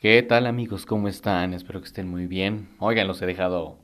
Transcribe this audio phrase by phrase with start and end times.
[0.00, 0.86] ¿Qué tal amigos?
[0.86, 1.52] ¿Cómo están?
[1.52, 2.70] Espero que estén muy bien.
[2.78, 3.76] Oigan, los he dejado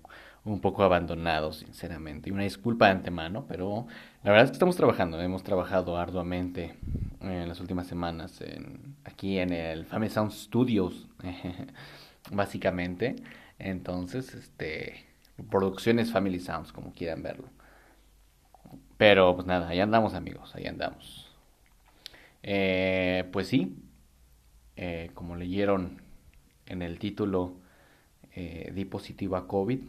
[0.46, 2.30] un poco abandonados, sinceramente.
[2.30, 3.86] Y una disculpa de antemano, pero
[4.22, 5.20] la verdad es que estamos trabajando.
[5.20, 6.74] Hemos trabajado arduamente
[7.20, 8.42] en las últimas semanas
[9.04, 11.06] aquí en el Family Sound Studios,
[12.32, 13.16] básicamente.
[13.58, 15.04] Entonces, este,
[15.50, 17.50] producciones Family Sounds, como quieran verlo.
[18.96, 21.30] Pero pues nada, ahí andamos amigos, ahí andamos.
[22.42, 23.76] Eh, pues sí,
[24.76, 26.05] eh, como leyeron
[26.66, 27.54] en el título,
[28.34, 29.80] eh, di positivo COVID,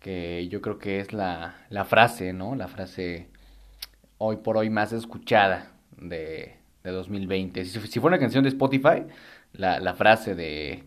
[0.00, 1.54] que yo creo que es la,
[1.86, 2.54] frase, ¿no?
[2.54, 3.28] La frase
[4.18, 7.64] hoy por hoy más escuchada de, de 2020.
[7.64, 9.04] Si, si, fuera una canción de Spotify,
[9.52, 10.84] la, frase de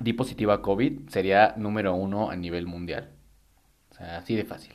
[0.00, 3.10] di positivo a COVID sería número uno a nivel mundial.
[3.90, 4.74] O sea, así de fácil.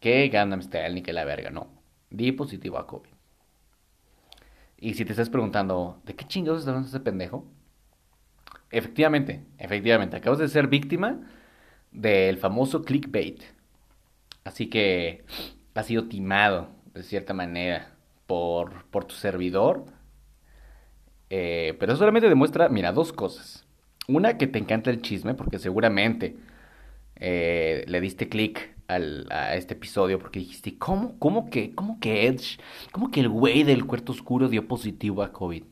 [0.00, 1.68] Que Gangnam Style ni que la verga, no.
[2.10, 3.10] Di positivo COVID.
[4.82, 7.46] Y si te estás preguntando, ¿de qué chingados está hablando ese pendejo?
[8.72, 11.20] Efectivamente, efectivamente, acabas de ser víctima
[11.92, 13.44] del famoso clickbait.
[14.42, 15.24] Así que
[15.74, 17.94] has sido timado, de cierta manera,
[18.26, 19.84] por, por tu servidor.
[21.30, 23.64] Eh, pero solamente demuestra, mira, dos cosas.
[24.08, 26.34] Una, que te encanta el chisme, porque seguramente
[27.14, 32.58] eh, le diste click a este episodio porque dijiste, ¿cómo, cómo que, cómo que Edge,
[32.92, 35.64] cómo que el güey del cuarto oscuro dio positivo a COVID?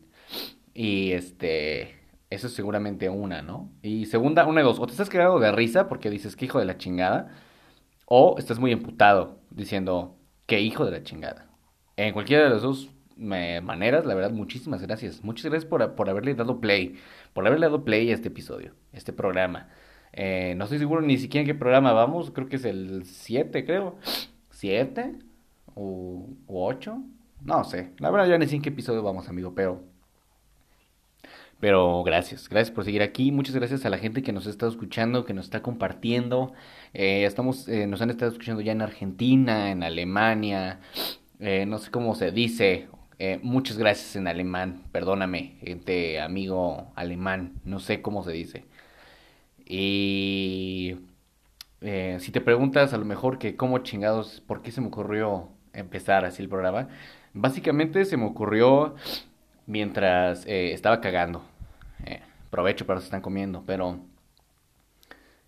[0.75, 3.71] Y este, eso es seguramente una, ¿no?
[3.83, 6.59] Y segunda, una de dos, o te estás quedando de risa porque dices, que hijo
[6.59, 7.29] de la chingada,
[8.07, 11.49] o estás muy emputado diciendo, que hijo de la chingada.
[11.97, 15.23] En cualquiera de las dos maneras, la verdad, muchísimas gracias.
[15.23, 16.97] Muchas gracias por, por haberle dado play,
[17.33, 19.69] por haberle dado play a este episodio, este programa.
[20.13, 23.65] Eh, no estoy seguro ni siquiera en qué programa vamos, creo que es el 7,
[23.65, 23.97] creo.
[24.53, 25.23] ¿7?
[25.75, 27.03] ¿O 8?
[27.43, 29.83] No sé, la verdad ya ni sé en qué episodio vamos, amigo, pero...
[31.61, 33.33] Pero gracias, gracias por seguir aquí.
[33.33, 36.55] Muchas gracias a la gente que nos ha estado escuchando, que nos está compartiendo.
[36.95, 40.81] Eh, estamos, eh, nos han estado escuchando ya en Argentina, en Alemania,
[41.39, 42.89] eh, no sé cómo se dice.
[43.19, 48.65] Eh, muchas gracias en alemán, perdóname, gente, amigo alemán, no sé cómo se dice.
[49.73, 50.97] Y
[51.81, 55.49] eh, si te preguntas a lo mejor que cómo chingados, por qué se me ocurrió
[55.73, 56.89] empezar así el programa,
[57.35, 58.97] básicamente se me ocurrió
[59.67, 61.45] mientras eh, estaba cagando.
[62.05, 62.21] Eh,
[62.51, 64.01] provecho para los que están comiendo, pero,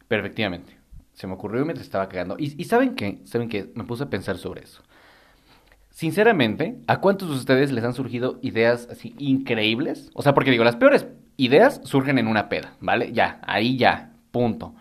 [0.06, 0.76] pero efectivamente,
[1.14, 2.36] se me ocurrió mientras estaba cagando.
[2.38, 3.18] Y, y ¿saben qué?
[3.24, 3.72] ¿Saben qué?
[3.74, 4.84] Me puse a pensar sobre eso.
[5.90, 10.10] Sinceramente, ¿a cuántos de ustedes les han surgido ideas así increíbles?
[10.14, 13.12] O sea, porque digo, las peores ideas surgen en una peda, ¿vale?
[13.12, 14.74] Ya, ahí ya, Punto.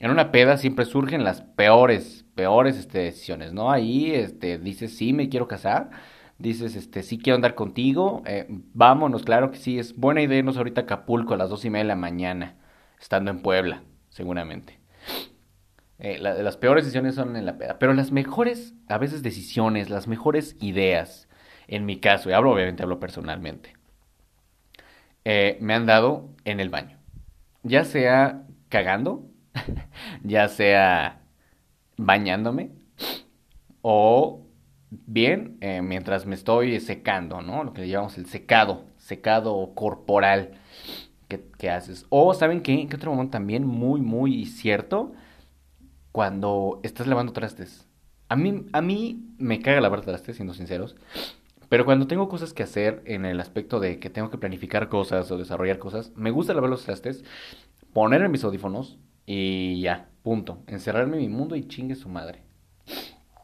[0.00, 3.70] En una peda siempre surgen las peores, peores este, decisiones, ¿no?
[3.70, 5.90] Ahí este, dices, sí, me quiero casar.
[6.38, 8.22] Dices, este, sí quiero andar contigo.
[8.26, 9.78] Eh, vámonos, claro que sí.
[9.78, 12.56] Es buena idea irnos ahorita a Acapulco a las dos y media de la mañana.
[13.00, 14.80] Estando en Puebla, seguramente.
[15.98, 17.78] Eh, la, las peores decisiones son en la peda.
[17.78, 21.28] Pero las mejores, a veces, decisiones, las mejores ideas,
[21.68, 23.74] en mi caso, y hablo, obviamente hablo personalmente,
[25.24, 26.98] eh, me han dado en el baño.
[27.62, 29.28] Ya sea cagando,
[30.24, 31.20] ya sea
[31.98, 32.70] bañándome
[33.82, 34.46] o
[34.90, 37.64] bien eh, mientras me estoy secando, ¿no?
[37.64, 40.52] Lo que le llamamos el secado, secado corporal
[41.28, 42.06] que, que haces.
[42.08, 42.86] O, ¿saben qué?
[42.88, 45.12] ¿Qué otro momento también muy, muy cierto?
[46.10, 47.86] Cuando estás lavando trastes.
[48.30, 50.96] A mí, a mí me caga lavar trastes, siendo sinceros.
[51.68, 55.30] Pero cuando tengo cosas que hacer en el aspecto de que tengo que planificar cosas
[55.30, 57.22] o desarrollar cosas, me gusta lavar los trastes
[57.92, 60.62] ponerme mis audífonos y ya, punto.
[60.66, 62.42] Encerrarme en mi mundo y chingue su madre.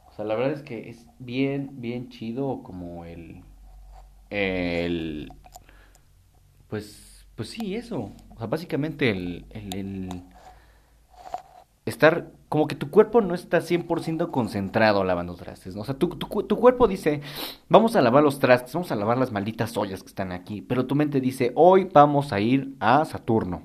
[0.09, 3.43] O sea, la verdad es que es bien, bien chido como el...
[4.31, 5.33] El...
[6.69, 8.13] Pues, pues sí, eso.
[8.31, 10.25] O sea, básicamente el, el,
[11.87, 15.83] estar como que tu cuerpo no está 100% concentrado lavando trastes, ¿no?
[15.83, 17.21] O sea, tu, tu, tu, cuerpo dice,
[17.69, 20.87] vamos a lavar los trastes, vamos a lavar las malditas ollas que están aquí, pero
[20.87, 23.63] tu mente dice, hoy vamos a ir a Saturno.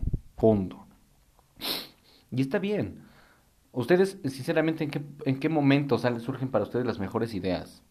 [2.32, 3.02] Y está bien.
[3.72, 7.84] Ustedes, sinceramente, ¿en qué, en qué momento surgen para ustedes las mejores ideas?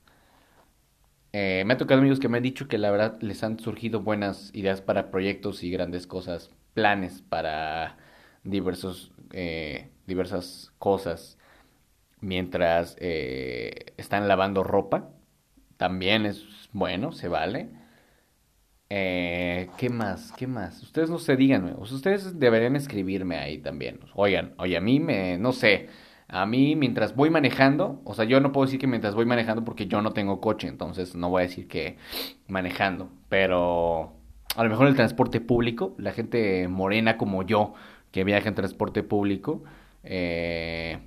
[1.33, 4.01] Eh, me ha tocado amigos que me han dicho que la verdad les han surgido
[4.03, 7.97] buenas ideas para proyectos y grandes cosas, planes para
[8.45, 11.39] diversos, eh, diversas cosas
[12.21, 15.11] mientras eh, están lavando ropa.
[15.79, 17.71] También es bueno, se vale.
[18.95, 20.33] Eh, ¿Qué más?
[20.37, 20.83] ¿Qué más?
[20.83, 21.73] Ustedes no se díganme.
[21.79, 24.01] Ustedes deberían escribirme ahí también.
[24.15, 25.89] Oigan, oye, a mí me, no sé,
[26.29, 29.65] a mí mientras voy manejando, o sea, yo no puedo decir que mientras voy manejando
[29.65, 31.97] porque yo no tengo coche, entonces no voy a decir que
[32.49, 34.13] manejando, pero
[34.57, 37.73] a lo mejor el transporte público, la gente morena como yo,
[38.11, 39.65] que viaja en transporte público,
[40.05, 40.99] eh,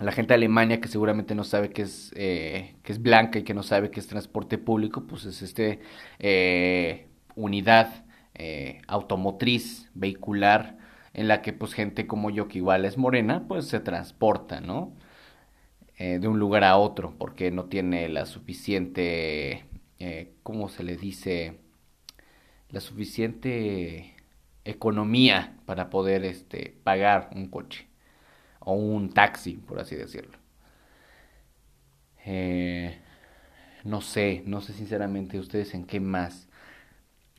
[0.00, 3.44] la gente de Alemania que seguramente no sabe que es, eh, que es blanca y
[3.44, 5.80] que no sabe que es transporte público, pues es este
[6.18, 8.04] eh, unidad
[8.34, 10.78] eh, automotriz, vehicular,
[11.12, 14.94] en la que pues gente como yo que igual es morena, pues se transporta, ¿no?
[15.98, 19.66] de un lugar a otro, porque no tiene la suficiente,
[20.42, 21.60] ¿cómo se le dice?
[22.70, 24.14] La suficiente
[24.64, 27.89] economía para poder este, pagar un coche
[28.60, 30.38] o un taxi, por así decirlo.
[32.24, 32.98] Eh,
[33.84, 36.48] no sé, no sé sinceramente ustedes en qué más.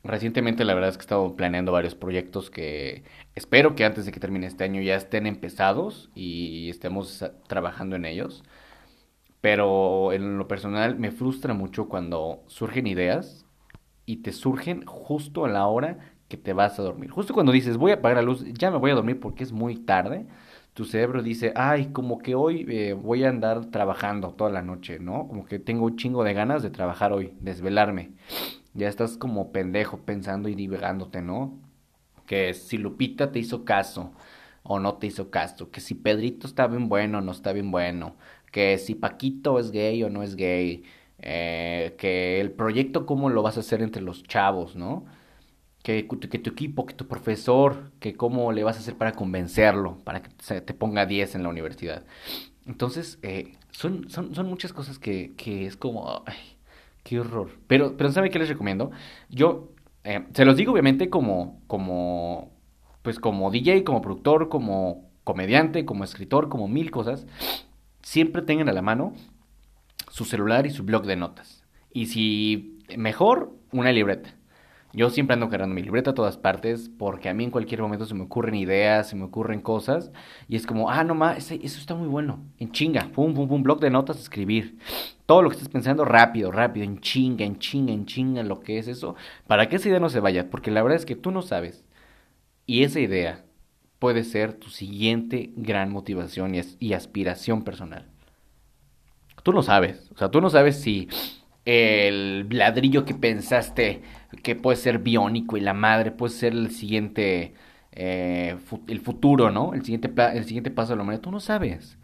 [0.04, 3.04] Recientemente la verdad es que he estado planeando varios proyectos que
[3.36, 8.04] espero que antes de que termine este año ya estén empezados y estemos trabajando en
[8.04, 8.42] ellos.
[9.40, 13.46] Pero en lo personal me frustra mucho cuando surgen ideas
[14.06, 15.98] y te surgen justo a la hora
[16.28, 17.10] que te vas a dormir.
[17.10, 19.52] Justo cuando dices voy a apagar la luz, ya me voy a dormir porque es
[19.52, 20.26] muy tarde
[20.74, 24.98] tu cerebro dice, ay, como que hoy eh, voy a andar trabajando toda la noche,
[24.98, 25.28] ¿no?
[25.28, 28.12] Como que tengo un chingo de ganas de trabajar hoy, desvelarme.
[28.74, 31.58] Ya estás como pendejo pensando y divagándote, ¿no?
[32.26, 34.12] Que si Lupita te hizo caso
[34.62, 37.70] o no te hizo caso, que si Pedrito está bien bueno o no está bien
[37.70, 38.16] bueno,
[38.50, 40.84] que si Paquito es gay o no es gay,
[41.18, 45.04] eh, que el proyecto cómo lo vas a hacer entre los chavos, ¿no?
[45.82, 50.22] Que, tu equipo, que tu profesor, que cómo le vas a hacer para convencerlo, para
[50.22, 52.04] que te ponga 10 en la universidad.
[52.66, 56.36] Entonces, eh, son, son, son, muchas cosas que, que es como, ay,
[57.02, 57.50] qué horror.
[57.66, 58.92] Pero, pero ¿sabe qué les recomiendo?
[59.28, 59.72] Yo,
[60.04, 62.52] eh, se los digo obviamente como, como,
[63.02, 67.26] pues como DJ, como productor, como comediante, como escritor, como mil cosas.
[68.02, 69.14] Siempre tengan a la mano
[70.10, 71.64] su celular y su blog de notas.
[71.92, 74.34] Y si mejor, una libreta
[74.94, 78.04] yo siempre ando cargando mi libreta a todas partes porque a mí en cualquier momento
[78.04, 80.12] se me ocurren ideas, se me ocurren cosas
[80.48, 83.62] y es como, ah, no más, eso está muy bueno, en chinga, pum, pum, pum,
[83.62, 84.78] blog de notas, escribir.
[85.24, 88.78] Todo lo que estés pensando rápido, rápido, en chinga, en chinga, en chinga, lo que
[88.78, 89.16] es eso,
[89.46, 91.84] para que esa idea no se vaya, porque la verdad es que tú no sabes
[92.66, 93.44] y esa idea
[93.98, 98.06] puede ser tu siguiente gran motivación y, y aspiración personal.
[99.42, 101.08] Tú no sabes, o sea, tú no sabes si
[101.64, 104.02] el ladrillo que pensaste
[104.42, 107.54] que puede ser biónico y la madre puede ser el siguiente,
[107.92, 108.56] eh,
[108.88, 109.74] el futuro, ¿no?
[109.74, 111.22] El siguiente, el siguiente paso de la humanidad.
[111.22, 111.98] Tú no sabes.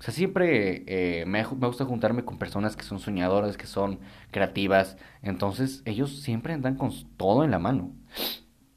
[0.00, 3.98] O sea, siempre eh, me, me, gusta juntarme con personas que son soñadoras, que son
[4.30, 4.96] creativas.
[5.22, 7.92] Entonces, ellos siempre andan con todo en la mano.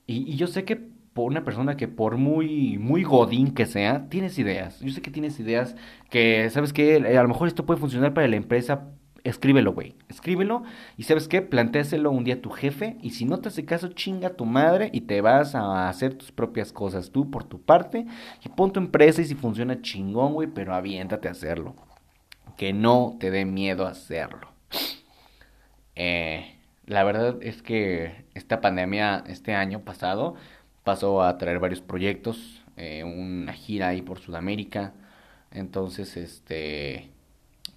[0.08, 4.40] Y, yo sé que por una persona que por muy, muy godín que sea, tienes
[4.40, 4.80] ideas.
[4.80, 5.76] Yo sé que tienes ideas
[6.10, 6.96] que, ¿sabes qué?
[6.96, 8.92] A lo mejor esto puede funcionar para la empresa
[9.24, 9.96] Escríbelo, güey.
[10.10, 10.64] Escríbelo.
[10.98, 11.42] Y sabes qué?
[11.42, 12.98] Plantéselo un día a tu jefe.
[13.02, 14.90] Y si no te hace caso, chinga a tu madre.
[14.94, 18.08] Y te vas a hacer tus propias cosas tú por tu parte.
[18.44, 19.22] Y pon tu empresa.
[19.22, 20.48] Y si funciona chingón, güey.
[20.48, 21.76] Pero aviéntate a hacerlo.
[22.58, 24.50] Que no te dé miedo hacerlo.
[25.96, 26.58] Eh,
[26.88, 30.36] la verdad es que esta pandemia, este año pasado,
[30.84, 32.64] pasó a traer varios proyectos.
[32.78, 34.94] Eh, una gira ahí por Sudamérica.
[35.52, 37.12] Entonces, este.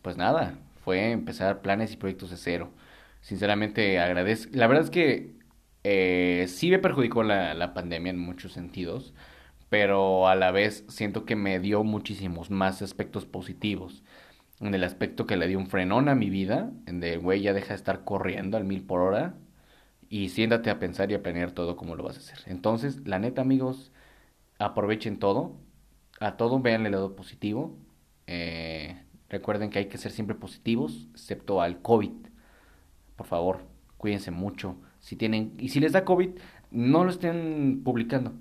[0.03, 2.73] Pues nada, fue empezar planes y proyectos de cero.
[3.21, 4.53] Sinceramente agradezco.
[4.55, 5.35] La verdad es que
[5.85, 9.15] eh, sí me perjudicó la, la pandemia en muchos sentidos,
[9.71, 14.05] pero a la vez siento que me dio muchísimos más aspectos positivos.
[14.61, 17.53] En el aspecto que le dio un frenón a mi vida, en de, güey, ya
[17.53, 19.35] deja de estar corriendo al mil por hora
[20.09, 22.39] y siéntate a pensar y a planear todo como lo vas a hacer.
[22.47, 23.93] Entonces, la neta, amigos,
[24.59, 25.57] aprovechen todo,
[26.21, 27.79] a todo vean el lado positivo.
[28.27, 32.13] Eh, Recuerden que hay que ser siempre positivos, excepto al COVID.
[33.17, 33.61] Por favor,
[33.97, 34.77] cuídense mucho.
[35.01, 36.31] Si tienen, y si les da COVID,
[36.71, 38.35] no lo estén publicando.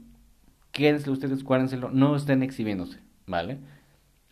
[0.72, 3.60] Quédense ustedes, cuárenselo, no estén exhibiéndose, ¿vale?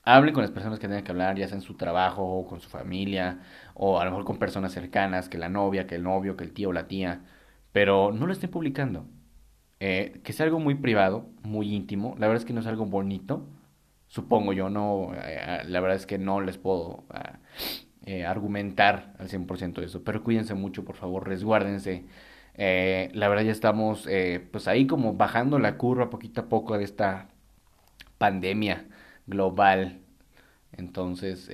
[0.03, 2.59] Hablen con las personas que tengan que hablar, ya sea en su trabajo, o con
[2.59, 3.39] su familia,
[3.75, 6.53] o a lo mejor con personas cercanas, que la novia, que el novio, que el
[6.53, 7.21] tío o la tía,
[7.71, 9.05] pero no lo estén publicando.
[9.79, 12.85] Eh, que sea algo muy privado, muy íntimo, la verdad es que no es algo
[12.85, 13.47] bonito,
[14.11, 17.39] supongo yo, no, eh, la verdad es que no les puedo ah,
[18.05, 22.03] eh, argumentar al 100% de eso, pero cuídense mucho, por favor, resguárdense.
[22.55, 24.09] Eh, la verdad ya estamos
[24.51, 27.29] pues ahí como bajando la curva poquito a poco de esta
[28.17, 28.85] pandemia
[29.27, 30.01] global.
[30.73, 31.49] Entonces,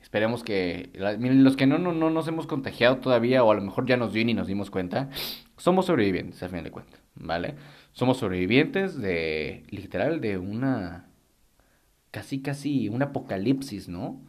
[0.00, 3.86] esperemos que los que no, no, no nos hemos contagiado todavía o a lo mejor
[3.86, 5.10] ya nos dio y nos dimos cuenta,
[5.56, 7.56] somos sobrevivientes al final de cuentas, ¿vale?
[7.92, 11.08] Somos sobrevivientes de, literal, de una
[12.14, 14.20] casi, casi un apocalipsis, ¿no?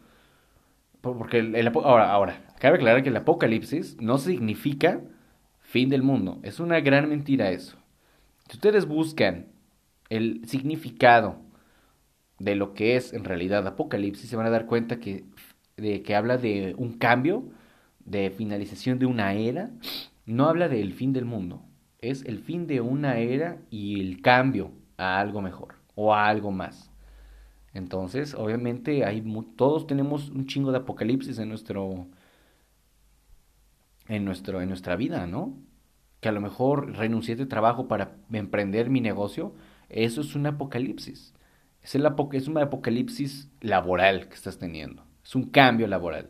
[1.01, 5.01] Porque el, ahora, ahora, cabe aclarar que el apocalipsis no significa
[5.61, 6.39] fin del mundo.
[6.41, 7.77] Es una gran mentira eso.
[8.49, 9.49] Si ustedes buscan
[10.09, 11.37] el significado
[12.39, 15.25] de lo que es en realidad Apocalipsis, se van a dar cuenta que,
[15.77, 17.43] de que habla de un cambio,
[18.03, 19.69] de finalización de una era,
[20.25, 21.61] no habla del fin del mundo,
[21.99, 26.51] es el fin de una era y el cambio a algo mejor o a algo
[26.51, 26.91] más.
[27.75, 29.21] Entonces, obviamente, hay
[29.57, 32.07] todos tenemos un chingo de apocalipsis en nuestro,
[34.07, 35.57] en nuestro, en nuestra vida, ¿no?
[36.21, 39.53] Que a lo mejor renuncié de trabajo para emprender mi negocio,
[39.89, 41.33] eso es un apocalipsis.
[41.83, 45.03] Es, el es un apocalipsis laboral que estás teniendo.
[45.23, 46.29] Es un cambio laboral.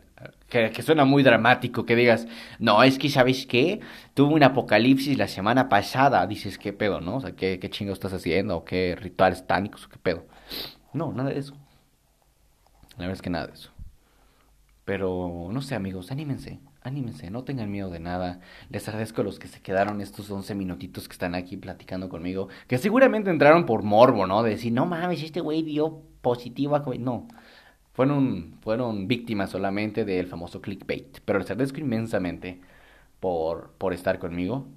[0.49, 3.81] Que, suena muy dramático, que digas, no, es que, ¿sabes qué?
[4.15, 6.25] Tuve un apocalipsis la semana pasada.
[6.25, 7.17] Dices, ¿qué pedo, no?
[7.17, 8.65] O sea, ¿qué, qué chingo estás haciendo?
[8.65, 9.87] ¿Qué rituales tánicos?
[9.87, 10.25] ¿Qué pedo?
[10.95, 11.53] No, nada de eso.
[12.91, 13.69] La verdad es que nada de eso.
[14.85, 18.39] Pero, no sé, amigos, anímense, anímense, no tengan miedo de nada.
[18.69, 22.47] Les agradezco a los que se quedaron estos 11 minutitos que están aquí platicando conmigo,
[22.67, 24.43] que seguramente entraron por morbo, ¿no?
[24.43, 26.85] De decir, no mames, este güey dio positivo a...
[26.99, 27.27] No,
[27.93, 31.19] fueron, fueron víctimas solamente del famoso clickbait.
[31.25, 32.61] Pero les agradezco inmensamente
[33.19, 34.67] por, por estar conmigo.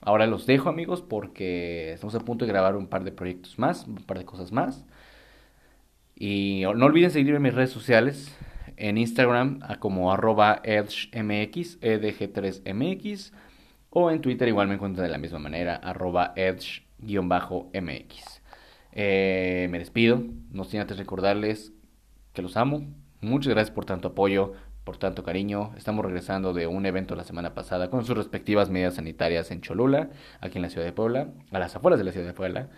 [0.00, 3.86] Ahora los dejo, amigos, porque estamos a punto de grabar un par de proyectos más,
[3.86, 4.84] un par de cosas más.
[6.16, 8.36] Y no olviden seguirme en mis redes sociales,
[8.76, 13.32] en Instagram como arroba edgemx, edg3mx,
[13.90, 18.40] o en Twitter igual me encuentran de la misma manera, arroba edge-mx.
[18.92, 21.72] Eh, me despido, no sin antes recordarles
[22.32, 22.86] que los amo.
[23.20, 24.52] Muchas gracias por tanto apoyo,
[24.84, 25.72] por tanto cariño.
[25.76, 30.10] Estamos regresando de un evento la semana pasada con sus respectivas medidas sanitarias en Cholula,
[30.40, 32.68] aquí en la ciudad de Puebla, a las afueras de la ciudad de Puebla.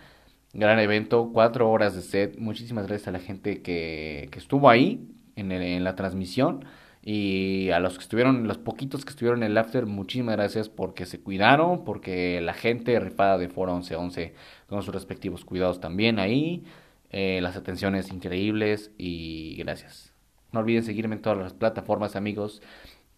[0.58, 2.38] Gran evento, cuatro horas de set.
[2.38, 6.64] Muchísimas gracias a la gente que, que estuvo ahí en, en, la transmisión.
[7.02, 11.04] Y a los que estuvieron, los poquitos que estuvieron en el after, muchísimas gracias porque
[11.04, 14.32] se cuidaron, porque la gente rifada de Foro 1111
[14.66, 16.64] con sus respectivos cuidados también ahí.
[17.10, 20.14] Eh, las atenciones increíbles y gracias.
[20.52, 22.62] No olviden seguirme en todas las plataformas, amigos.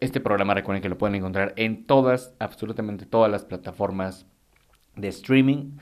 [0.00, 4.26] Este programa recuerden que lo pueden encontrar en todas, absolutamente todas las plataformas
[4.96, 5.76] de streaming.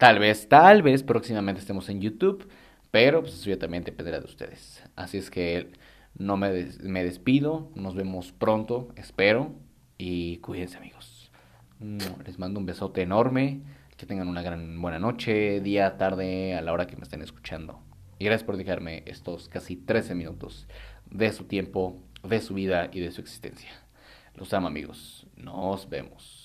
[0.00, 2.48] Tal vez, tal vez próximamente estemos en YouTube,
[2.90, 4.82] pero pues eso ya también dependerá de ustedes.
[4.96, 5.72] Así es que
[6.14, 9.52] no me, me despido, nos vemos pronto, espero,
[9.98, 11.30] y cuídense amigos.
[12.24, 13.60] Les mando un besote enorme,
[13.98, 17.82] que tengan una gran buena noche, día, tarde, a la hora que me estén escuchando.
[18.18, 20.66] Y gracias por dejarme estos casi 13 minutos
[21.10, 23.70] de su tiempo, de su vida y de su existencia.
[24.34, 26.39] Los amo amigos, nos vemos.